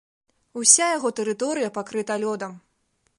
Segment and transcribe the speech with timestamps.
[0.61, 2.61] Уся яго тэрыторыя пакрыта лёдам.